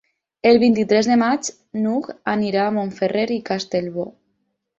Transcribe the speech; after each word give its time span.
El 0.51 0.55
vint-i-tres 0.61 1.09
de 1.11 1.17
maig 1.23 1.49
n'Hug 1.83 2.09
anirà 2.33 2.65
a 2.65 2.73
Montferrer 2.79 3.27
i 3.37 3.39
Castellbò. 3.53 4.09